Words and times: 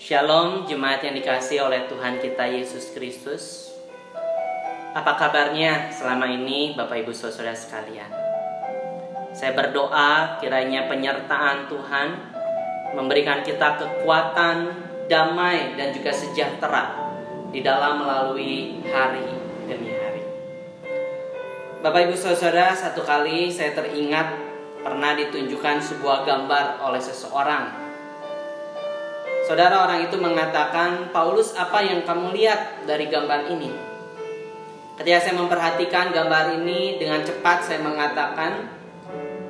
Shalom 0.00 0.64
jemaat 0.64 1.04
yang 1.04 1.12
dikasih 1.12 1.60
oleh 1.60 1.84
Tuhan 1.84 2.24
kita 2.24 2.48
Yesus 2.48 2.96
Kristus. 2.96 3.68
Apa 4.96 5.12
kabarnya 5.12 5.92
selama 5.92 6.24
ini 6.24 6.72
Bapak 6.72 7.04
Ibu 7.04 7.12
Saudara 7.12 7.52
sekalian? 7.52 8.08
Saya 9.36 9.52
berdoa 9.52 10.40
kiranya 10.40 10.88
penyertaan 10.88 11.68
Tuhan 11.68 12.08
Memberikan 12.96 13.44
kita 13.44 13.76
kekuatan, 13.76 14.72
damai 15.04 15.76
dan 15.76 15.92
juga 15.92 16.16
sejahtera 16.16 17.12
Di 17.52 17.60
dalam 17.60 18.00
melalui 18.00 18.80
hari 18.88 19.28
demi 19.68 19.92
hari. 20.00 20.24
Bapak 21.84 22.08
Ibu 22.08 22.16
Saudara 22.16 22.72
satu 22.72 23.04
kali 23.04 23.52
saya 23.52 23.76
teringat 23.76 24.32
Pernah 24.80 25.12
ditunjukkan 25.12 25.76
sebuah 25.84 26.24
gambar 26.24 26.88
oleh 26.88 27.04
seseorang 27.04 27.89
Saudara 29.50 29.82
orang 29.82 30.06
itu 30.06 30.14
mengatakan, 30.14 31.10
Paulus 31.10 31.58
apa 31.58 31.82
yang 31.82 32.06
kamu 32.06 32.38
lihat 32.38 32.86
dari 32.86 33.10
gambar 33.10 33.50
ini? 33.50 33.66
Ketika 34.94 35.18
saya 35.26 35.34
memperhatikan 35.42 36.14
gambar 36.14 36.54
ini 36.62 37.02
dengan 37.02 37.18
cepat 37.26 37.66
saya 37.66 37.82
mengatakan, 37.82 38.70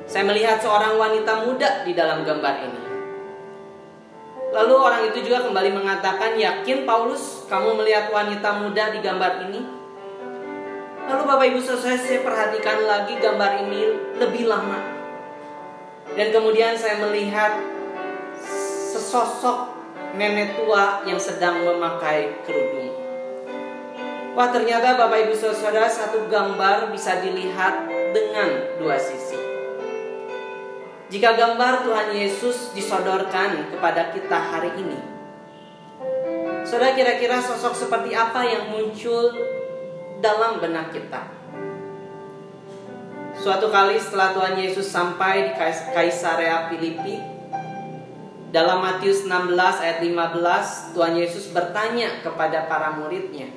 saya 0.09 0.25
melihat 0.25 0.57
seorang 0.57 0.97
wanita 0.97 1.45
muda 1.45 1.85
di 1.85 1.93
dalam 1.93 2.25
gambar 2.25 2.55
ini. 2.65 2.81
Lalu 4.49 4.73
orang 4.73 5.03
itu 5.13 5.21
juga 5.21 5.45
kembali 5.45 5.69
mengatakan, 5.69 6.33
yakin 6.33 6.81
Paulus 6.89 7.45
kamu 7.45 7.85
melihat 7.85 8.09
wanita 8.09 8.57
muda 8.57 8.89
di 8.89 9.05
gambar 9.05 9.53
ini? 9.53 9.61
Lalu 11.13 11.23
Bapak 11.29 11.45
Ibu 11.45 11.61
Saudara 11.61 12.01
saya 12.01 12.25
perhatikan 12.25 12.89
lagi 12.89 13.21
gambar 13.21 13.69
ini 13.69 13.81
lebih 14.17 14.49
lama. 14.49 14.81
Dan 16.17 16.33
kemudian 16.33 16.73
saya 16.73 16.97
melihat 17.05 17.53
sesosok 18.41 19.80
nenek 20.15 20.59
tua 20.59 21.03
yang 21.07 21.19
sedang 21.19 21.63
memakai 21.63 22.43
kerudung. 22.43 22.91
Wah 24.31 24.47
ternyata 24.47 24.95
Bapak 24.95 25.27
Ibu 25.27 25.35
Saudara 25.35 25.91
satu 25.91 26.31
gambar 26.31 26.91
bisa 26.95 27.19
dilihat 27.19 27.83
dengan 28.15 28.79
dua 28.79 28.95
sisi. 28.95 29.35
Jika 31.11 31.35
gambar 31.35 31.83
Tuhan 31.83 32.15
Yesus 32.15 32.71
disodorkan 32.71 33.75
kepada 33.75 34.15
kita 34.15 34.39
hari 34.39 34.71
ini, 34.79 34.99
Saudara 36.63 36.95
kira-kira 36.95 37.43
sosok 37.43 37.75
seperti 37.75 38.15
apa 38.15 38.47
yang 38.47 38.71
muncul 38.71 39.35
dalam 40.23 40.63
benak 40.63 40.95
kita? 40.95 41.27
Suatu 43.35 43.67
kali 43.67 43.99
setelah 43.99 44.31
Tuhan 44.31 44.55
Yesus 44.55 44.87
sampai 44.87 45.49
di 45.49 45.51
Kaisarea 45.91 46.71
Filipi, 46.71 47.40
dalam 48.51 48.83
Matius 48.83 49.23
16 49.23 49.55
ayat 49.55 50.03
15 50.03 50.91
Tuhan 50.91 51.15
Yesus 51.15 51.55
bertanya 51.55 52.19
kepada 52.19 52.67
para 52.67 52.91
muridnya 52.99 53.47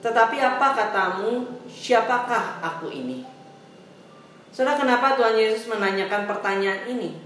Tetapi 0.00 0.36
apa 0.40 0.66
katamu 0.72 1.60
siapakah 1.68 2.64
aku 2.64 2.88
ini? 2.88 3.26
Saudara 4.54 4.80
kenapa 4.80 5.20
Tuhan 5.20 5.36
Yesus 5.36 5.68
menanyakan 5.68 6.24
pertanyaan 6.24 6.88
ini? 6.88 7.20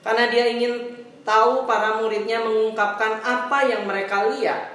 Karena 0.00 0.30
dia 0.32 0.48
ingin 0.48 1.04
tahu 1.26 1.68
para 1.68 2.00
muridnya 2.00 2.40
mengungkapkan 2.40 3.20
apa 3.20 3.66
yang 3.66 3.84
mereka 3.84 4.30
lihat 4.30 4.72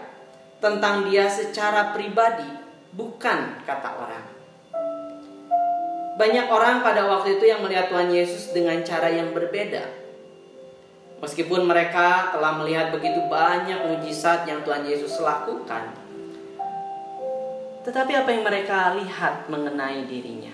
tentang 0.60 1.08
dia 1.08 1.32
secara 1.32 1.96
pribadi, 1.96 2.50
bukan 2.94 3.64
kata 3.64 3.90
orang. 3.98 4.26
Banyak 6.18 6.46
orang 6.50 6.82
pada 6.82 7.08
waktu 7.08 7.38
itu 7.38 7.46
yang 7.46 7.62
melihat 7.62 7.94
Tuhan 7.94 8.10
Yesus 8.10 8.52
dengan 8.52 8.82
cara 8.82 9.08
yang 9.08 9.32
berbeda. 9.32 10.07
Meskipun 11.18 11.66
mereka 11.66 12.30
telah 12.30 12.54
melihat 12.62 12.94
begitu 12.94 13.18
banyak 13.26 13.90
mujizat 13.90 14.46
yang 14.46 14.62
Tuhan 14.62 14.86
Yesus 14.86 15.18
lakukan, 15.18 15.90
tetapi 17.82 18.14
apa 18.20 18.30
yang 18.36 18.44
mereka 18.44 18.94
lihat 19.00 19.48
mengenai 19.50 20.06
dirinya? 20.06 20.52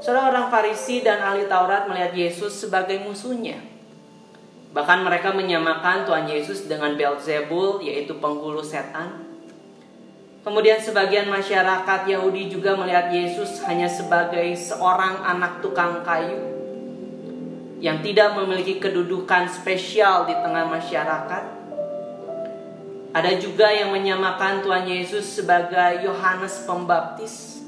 Saudara 0.00 0.32
orang 0.32 0.48
Farisi 0.48 1.04
dan 1.04 1.20
ahli 1.20 1.44
Taurat 1.44 1.84
melihat 1.86 2.16
Yesus 2.16 2.56
sebagai 2.56 3.04
musuhnya. 3.04 3.60
Bahkan 4.74 5.04
mereka 5.04 5.30
menyamakan 5.36 6.08
Tuhan 6.08 6.26
Yesus 6.26 6.66
dengan 6.66 6.96
Beelzebul, 6.96 7.84
yaitu 7.84 8.16
penghulu 8.16 8.64
setan. 8.64 9.28
Kemudian 10.42 10.80
sebagian 10.82 11.30
masyarakat 11.30 12.00
Yahudi 12.10 12.48
juga 12.48 12.74
melihat 12.74 13.12
Yesus 13.14 13.62
hanya 13.68 13.86
sebagai 13.86 14.56
seorang 14.56 15.22
anak 15.22 15.62
tukang 15.62 16.02
kayu 16.02 16.53
yang 17.82 18.02
tidak 18.02 18.38
memiliki 18.38 18.78
kedudukan 18.78 19.50
spesial 19.50 20.26
di 20.28 20.34
tengah 20.34 20.66
masyarakat. 20.70 21.44
Ada 23.14 23.38
juga 23.38 23.70
yang 23.70 23.94
menyamakan 23.94 24.66
Tuhan 24.66 24.90
Yesus 24.90 25.38
sebagai 25.38 26.02
Yohanes 26.02 26.66
Pembaptis, 26.66 27.62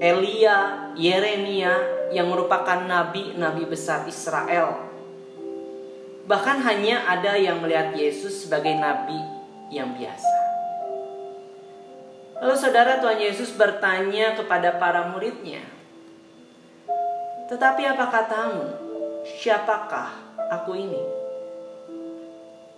Elia, 0.00 0.92
Yeremia 0.96 1.76
yang 2.12 2.32
merupakan 2.32 2.80
nabi-nabi 2.88 3.68
besar 3.68 4.08
Israel. 4.08 4.80
Bahkan 6.24 6.64
hanya 6.64 7.04
ada 7.04 7.36
yang 7.36 7.60
melihat 7.60 7.92
Yesus 7.92 8.48
sebagai 8.48 8.72
nabi 8.80 9.20
yang 9.68 9.92
biasa. 9.92 10.34
Lalu 12.40 12.56
saudara 12.56 13.00
Tuhan 13.00 13.20
Yesus 13.20 13.52
bertanya 13.56 14.36
kepada 14.36 14.76
para 14.76 15.08
muridnya, 15.08 15.64
"Tetapi 17.48 17.82
apa 17.84 18.04
katamu? 18.08 18.85
Siapakah 19.34 20.14
aku 20.54 20.78
ini? 20.78 21.02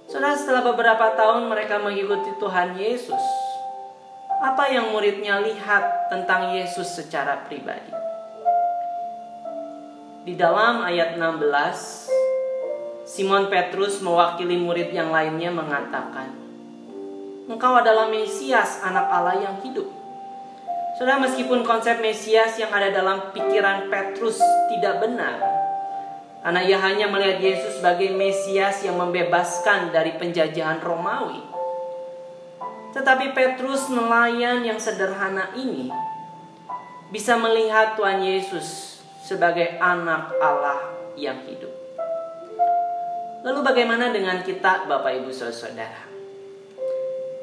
Saudara, 0.08 0.32
setelah 0.32 0.64
beberapa 0.64 1.12
tahun 1.12 1.52
mereka 1.52 1.76
mengikuti 1.84 2.32
Tuhan 2.40 2.80
Yesus, 2.80 3.20
apa 4.40 4.72
yang 4.72 4.96
muridnya 4.96 5.44
lihat 5.44 6.08
tentang 6.08 6.56
Yesus 6.56 6.88
secara 6.96 7.44
pribadi? 7.44 7.92
Di 10.24 10.32
dalam 10.32 10.80
ayat 10.80 11.20
16, 11.20 12.08
Simon 13.04 13.52
Petrus 13.52 14.00
mewakili 14.00 14.56
murid 14.56 14.96
yang 14.96 15.12
lainnya 15.12 15.52
mengatakan, 15.52 16.32
Engkau 17.48 17.80
adalah 17.80 18.08
Mesias, 18.08 18.80
anak 18.84 19.08
Allah 19.08 19.40
yang 19.40 19.56
hidup. 19.64 19.88
Saudara, 20.96 21.20
meskipun 21.20 21.64
konsep 21.64 22.00
Mesias 22.00 22.56
yang 22.60 22.72
ada 22.72 22.92
dalam 22.92 23.32
pikiran 23.32 23.88
Petrus 23.88 24.40
tidak 24.72 25.00
benar, 25.04 25.57
karena 26.42 26.60
ia 26.62 26.78
hanya 26.78 27.10
melihat 27.10 27.42
Yesus 27.42 27.82
sebagai 27.82 28.14
Mesias 28.14 28.86
yang 28.86 28.96
membebaskan 28.96 29.90
dari 29.90 30.14
penjajahan 30.16 30.78
Romawi. 30.78 31.42
Tetapi 32.94 33.36
Petrus 33.36 33.90
nelayan 33.90 34.64
yang 34.64 34.80
sederhana 34.80 35.52
ini 35.58 35.92
bisa 37.12 37.36
melihat 37.36 37.98
Tuhan 37.98 38.24
Yesus 38.24 38.98
sebagai 39.24 39.76
anak 39.76 40.32
Allah 40.40 40.80
yang 41.18 41.42
hidup. 41.44 41.72
Lalu 43.44 43.60
bagaimana 43.62 44.10
dengan 44.10 44.40
kita 44.42 44.88
Bapak 44.88 45.20
Ibu 45.20 45.30
Saudara? 45.30 46.08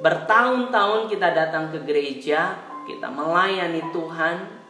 Bertahun-tahun 0.03 1.07
kita 1.07 1.29
datang 1.31 1.71
ke 1.71 1.81
gereja, 1.87 2.57
kita 2.83 3.07
melayani 3.09 3.79
Tuhan, 3.89 4.64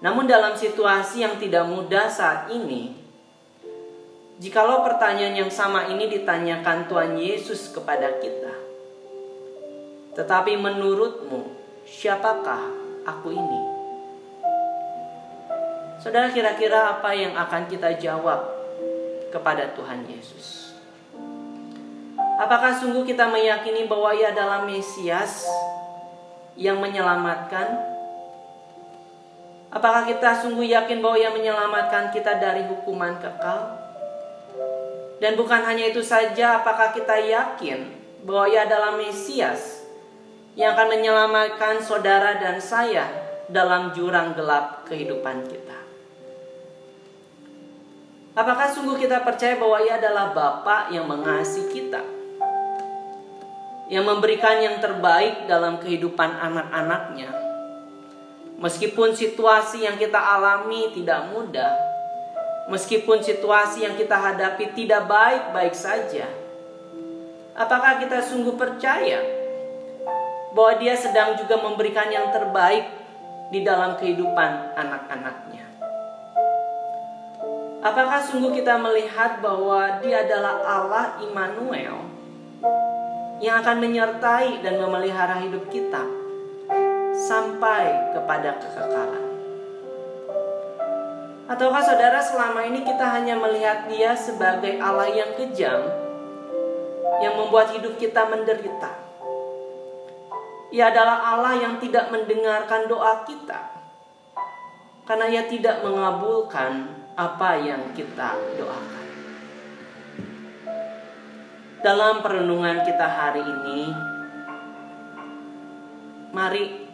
namun 0.00 0.24
dalam 0.24 0.56
situasi 0.56 1.20
yang 1.20 1.36
tidak 1.36 1.68
mudah 1.68 2.08
saat 2.08 2.48
ini, 2.48 2.96
jikalau 4.40 4.80
pertanyaan 4.80 5.44
yang 5.44 5.52
sama 5.52 5.92
ini 5.92 6.08
ditanyakan 6.08 6.88
Tuhan 6.88 7.20
Yesus 7.20 7.68
kepada 7.68 8.16
kita, 8.16 8.54
tetapi 10.16 10.56
menurutmu 10.56 11.52
siapakah 11.84 12.64
aku 13.04 13.28
ini? 13.28 13.60
Saudara 16.00 16.32
kira-kira 16.32 16.96
apa 16.96 17.12
yang 17.12 17.36
akan 17.36 17.68
kita 17.68 18.00
jawab 18.00 18.40
kepada 19.28 19.76
Tuhan 19.76 20.08
Yesus? 20.08 20.72
Apakah 22.40 22.72
sungguh 22.72 23.04
kita 23.04 23.28
meyakini 23.28 23.84
bahwa 23.84 24.16
ia 24.16 24.32
adalah 24.32 24.64
Mesias 24.64 25.44
yang 26.56 26.80
menyelamatkan 26.80 27.99
Apakah 29.70 30.02
kita 30.02 30.34
sungguh 30.34 30.66
yakin 30.66 30.98
bahwa 30.98 31.14
Ia 31.14 31.30
menyelamatkan 31.30 32.10
kita 32.10 32.42
dari 32.42 32.66
hukuman 32.66 33.22
kekal? 33.22 33.78
Dan 35.22 35.38
bukan 35.38 35.62
hanya 35.62 35.94
itu 35.94 36.02
saja, 36.02 36.58
apakah 36.58 36.90
kita 36.90 37.14
yakin 37.14 37.86
bahwa 38.26 38.50
Ia 38.50 38.66
adalah 38.66 38.98
Mesias 38.98 39.86
yang 40.58 40.74
akan 40.74 40.90
menyelamatkan 40.90 41.78
saudara 41.86 42.42
dan 42.42 42.58
saya 42.58 43.06
dalam 43.46 43.94
jurang 43.94 44.34
gelap 44.34 44.90
kehidupan 44.90 45.46
kita? 45.46 45.78
Apakah 48.34 48.74
sungguh 48.74 48.98
kita 48.98 49.22
percaya 49.22 49.54
bahwa 49.54 49.78
Ia 49.86 50.02
adalah 50.02 50.34
Bapa 50.34 50.90
yang 50.90 51.06
mengasihi 51.06 51.70
kita? 51.70 52.02
Yang 53.86 54.02
memberikan 54.02 54.58
yang 54.58 54.82
terbaik 54.82 55.46
dalam 55.46 55.78
kehidupan 55.78 56.42
anak-anaknya 56.42 57.49
Meskipun 58.60 59.16
situasi 59.16 59.88
yang 59.88 59.96
kita 59.96 60.20
alami 60.20 60.92
tidak 60.92 61.32
mudah, 61.32 61.90
Meskipun 62.70 63.18
situasi 63.18 63.82
yang 63.82 63.98
kita 63.98 64.14
hadapi 64.14 64.70
tidak 64.78 65.10
baik-baik 65.10 65.74
saja, 65.74 66.22
apakah 67.58 67.98
kita 67.98 68.22
sungguh 68.22 68.54
percaya 68.54 69.18
bahwa 70.54 70.78
Dia 70.78 70.94
sedang 70.94 71.34
juga 71.34 71.58
memberikan 71.58 72.06
yang 72.14 72.30
terbaik 72.30 72.86
di 73.50 73.66
dalam 73.66 73.98
kehidupan 73.98 74.78
anak-anaknya? 74.78 75.66
Apakah 77.82 78.22
sungguh 78.22 78.54
kita 78.54 78.78
melihat 78.78 79.42
bahwa 79.42 79.98
Dia 79.98 80.22
adalah 80.22 80.62
Allah 80.62 81.06
Immanuel 81.26 82.06
yang 83.42 83.66
akan 83.66 83.82
menyertai 83.82 84.62
dan 84.62 84.78
memelihara 84.78 85.42
hidup 85.42 85.66
kita 85.74 86.19
sampai 87.28 88.16
kepada 88.16 88.56
kekekalan? 88.56 89.26
Ataukah 91.50 91.82
saudara 91.82 92.22
selama 92.22 92.62
ini 92.64 92.86
kita 92.86 93.02
hanya 93.10 93.34
melihat 93.34 93.90
dia 93.90 94.14
sebagai 94.14 94.78
Allah 94.78 95.10
yang 95.10 95.34
kejam 95.34 95.82
yang 97.20 97.34
membuat 97.36 97.74
hidup 97.74 97.98
kita 97.98 98.24
menderita? 98.30 98.94
Ia 100.70 100.94
adalah 100.94 101.34
Allah 101.34 101.58
yang 101.58 101.82
tidak 101.82 102.08
mendengarkan 102.14 102.86
doa 102.86 103.26
kita 103.26 103.82
karena 105.10 105.26
ia 105.26 105.42
tidak 105.50 105.82
mengabulkan 105.82 106.86
apa 107.18 107.58
yang 107.58 107.82
kita 107.98 108.38
doakan. 108.54 109.06
Dalam 111.82 112.22
perenungan 112.22 112.86
kita 112.86 113.08
hari 113.10 113.42
ini, 113.42 113.90
mari 116.30 116.89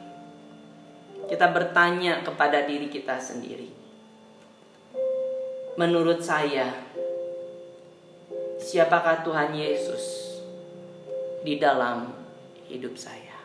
kita 1.37 1.53
bertanya 1.53 2.25
kepada 2.25 2.65
diri 2.65 2.89
kita 2.89 3.21
sendiri 3.21 3.87
menurut 5.77 6.25
saya, 6.25 6.73
siapakah 8.57 9.21
Tuhan 9.23 9.53
Yesus 9.53 10.05
di 11.45 11.61
dalam 11.61 12.17
hidup 12.67 12.97
saya? 12.97 13.37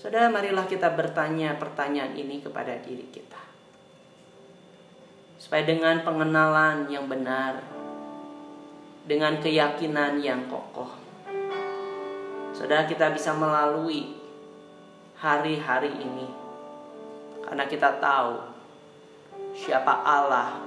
Saudara, 0.00 0.32
marilah 0.32 0.64
kita 0.64 0.96
bertanya 0.96 1.60
pertanyaan 1.60 2.16
ini 2.16 2.40
kepada 2.40 2.80
diri 2.80 3.04
kita. 3.12 3.36
Supaya 5.36 5.68
dengan 5.68 6.00
pengenalan 6.00 6.88
yang 6.88 7.04
benar, 7.04 7.60
dengan 9.04 9.36
keyakinan 9.44 10.24
yang 10.24 10.48
kokoh, 10.48 10.88
saudara 12.56 12.88
kita 12.88 13.12
bisa 13.12 13.36
melalui 13.36 14.19
hari-hari 15.20 15.92
ini. 16.00 16.28
Karena 17.44 17.68
kita 17.68 18.00
tahu 18.00 18.40
siapa 19.52 20.00
Allah 20.00 20.64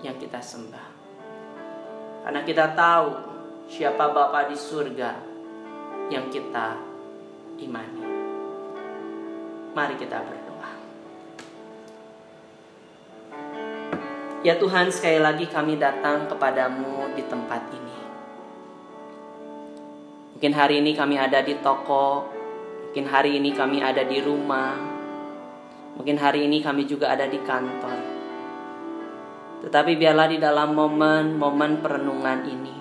yang 0.00 0.16
kita 0.16 0.40
sembah. 0.40 0.88
Karena 2.24 2.40
kita 2.40 2.72
tahu 2.72 3.08
siapa 3.68 4.08
Bapa 4.08 4.48
di 4.48 4.56
surga 4.56 5.12
yang 6.08 6.32
kita 6.32 6.80
imani. 7.60 8.04
Mari 9.76 9.94
kita 10.00 10.16
berdoa. 10.24 10.70
Ya 14.44 14.56
Tuhan, 14.56 14.88
sekali 14.92 15.20
lagi 15.20 15.44
kami 15.48 15.76
datang 15.76 16.28
kepadamu 16.28 17.12
di 17.16 17.22
tempat 17.28 17.68
ini. 17.72 17.98
Mungkin 20.36 20.52
hari 20.52 20.84
ini 20.84 20.92
kami 20.92 21.16
ada 21.16 21.40
di 21.40 21.56
toko, 21.64 22.33
mungkin 22.94 23.10
hari 23.10 23.42
ini 23.42 23.50
kami 23.50 23.82
ada 23.82 24.06
di 24.06 24.22
rumah, 24.22 24.94
Mungkin 25.98 26.14
hari 26.14 26.46
ini 26.46 26.62
kami 26.62 26.86
juga 26.86 27.10
ada 27.10 27.26
di 27.26 27.42
kantor. 27.42 27.98
Tetapi 29.66 29.98
biarlah 29.98 30.30
di 30.30 30.38
dalam 30.38 30.78
momen-momen 30.78 31.82
perenungan 31.82 32.46
ini, 32.46 32.76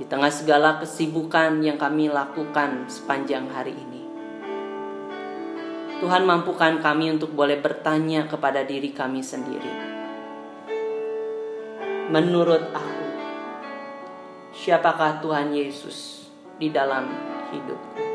di 0.00 0.08
tengah 0.08 0.32
segala 0.32 0.80
kesibukan 0.80 1.60
yang 1.60 1.76
kami 1.76 2.08
lakukan 2.08 2.88
sepanjang 2.88 3.52
hari 3.52 3.76
ini, 3.76 4.02
Tuhan 6.00 6.24
mampukan 6.24 6.80
kami 6.80 7.12
untuk 7.12 7.36
boleh 7.36 7.60
bertanya 7.60 8.24
kepada 8.24 8.64
diri 8.64 8.88
kami 8.96 9.20
sendiri. 9.20 9.74
Menurut 12.08 12.72
aku, 12.72 13.04
siapakah 14.56 15.20
Tuhan 15.20 15.52
Yesus 15.52 16.24
di 16.56 16.72
dalam 16.72 17.04
hidupku? 17.52 18.07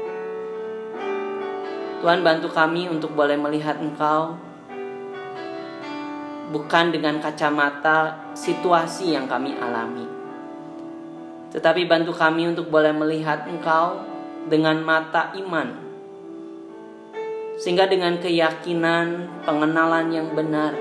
Tuhan 2.03 2.19
bantu 2.19 2.51
kami 2.51 2.91
untuk 2.91 3.15
boleh 3.15 3.39
melihat 3.39 3.79
Engkau 3.79 4.35
bukan 6.51 6.91
dengan 6.91 7.23
kacamata 7.23 8.27
situasi 8.35 9.15
yang 9.15 9.23
kami 9.23 9.55
alami. 9.55 10.03
Tetapi 11.55 11.87
bantu 11.87 12.11
kami 12.11 12.51
untuk 12.51 12.67
boleh 12.67 12.91
melihat 12.91 13.47
Engkau 13.47 14.03
dengan 14.51 14.83
mata 14.83 15.31
iman. 15.39 15.79
Sehingga 17.55 17.87
dengan 17.87 18.19
keyakinan, 18.19 19.39
pengenalan 19.47 20.11
yang 20.11 20.35
benar, 20.35 20.75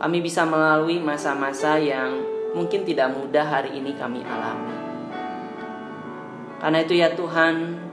kami 0.00 0.24
bisa 0.24 0.48
melalui 0.48 0.96
masa-masa 0.96 1.76
yang 1.76 2.16
mungkin 2.56 2.88
tidak 2.88 3.12
mudah 3.12 3.44
hari 3.44 3.76
ini 3.76 3.92
kami 4.00 4.24
alami. 4.24 4.76
Karena 6.56 6.78
itu 6.80 6.96
ya 6.96 7.12
Tuhan, 7.12 7.87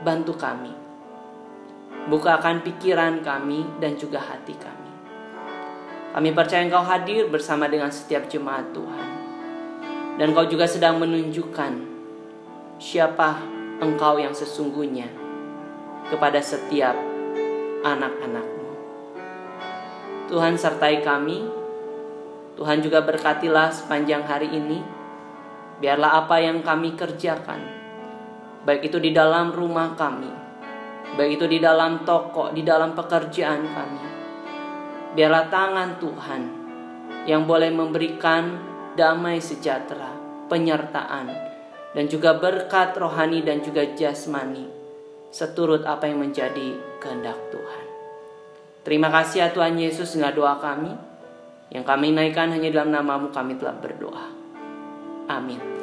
bantu 0.00 0.36
kami. 0.36 0.72
Bukakan 2.08 2.64
pikiran 2.64 3.20
kami 3.20 3.64
dan 3.78 3.94
juga 4.00 4.18
hati 4.18 4.56
kami. 4.56 4.92
Kami 6.10 6.28
percaya 6.34 6.66
Engkau 6.66 6.82
hadir 6.82 7.28
bersama 7.30 7.70
dengan 7.70 7.92
setiap 7.92 8.26
jemaat 8.26 8.72
Tuhan. 8.74 9.08
Dan 10.18 10.34
Engkau 10.34 10.48
juga 10.48 10.66
sedang 10.66 10.98
menunjukkan 10.98 11.72
siapa 12.80 13.38
Engkau 13.78 14.18
yang 14.18 14.34
sesungguhnya 14.34 15.06
kepada 16.10 16.40
setiap 16.42 16.96
anak-anakmu. 17.84 18.68
Tuhan 20.32 20.56
sertai 20.58 21.04
kami. 21.04 21.46
Tuhan 22.58 22.84
juga 22.84 23.00
berkatilah 23.06 23.72
sepanjang 23.72 24.26
hari 24.26 24.50
ini. 24.50 24.82
Biarlah 25.80 26.26
apa 26.26 26.42
yang 26.42 26.60
kami 26.60 26.92
kerjakan 26.92 27.79
baik 28.64 28.92
itu 28.92 28.98
di 29.00 29.10
dalam 29.16 29.52
rumah 29.52 29.96
kami, 29.96 30.30
baik 31.16 31.40
itu 31.40 31.46
di 31.48 31.58
dalam 31.58 32.04
toko, 32.04 32.52
di 32.52 32.60
dalam 32.60 32.92
pekerjaan 32.92 33.62
kami. 33.64 34.02
Biarlah 35.16 35.46
tangan 35.50 35.90
Tuhan 35.98 36.42
yang 37.26 37.48
boleh 37.48 37.72
memberikan 37.72 38.62
damai 38.94 39.42
sejahtera, 39.42 40.14
penyertaan, 40.46 41.26
dan 41.96 42.04
juga 42.06 42.38
berkat 42.38 42.94
rohani 42.94 43.42
dan 43.42 43.64
juga 43.64 43.82
jasmani, 43.96 44.68
seturut 45.34 45.82
apa 45.82 46.06
yang 46.06 46.22
menjadi 46.22 46.78
kehendak 47.02 47.38
Tuhan. 47.50 47.86
Terima 48.86 49.12
kasih 49.12 49.44
ya 49.44 49.48
Tuhan 49.50 49.76
Yesus 49.76 50.14
dengan 50.14 50.32
doa 50.32 50.56
kami, 50.62 50.94
yang 51.74 51.84
kami 51.86 52.14
naikkan 52.14 52.50
hanya 52.54 52.70
dalam 52.70 52.94
namamu 52.94 53.28
kami 53.34 53.58
telah 53.58 53.76
berdoa. 53.78 54.26
Amin. 55.30 55.79